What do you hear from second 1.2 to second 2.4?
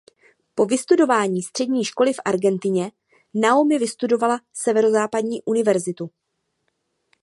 střední školy v